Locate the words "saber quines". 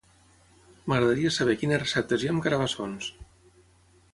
1.35-1.81